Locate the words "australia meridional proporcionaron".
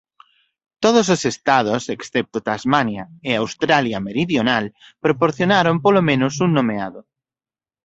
3.41-5.75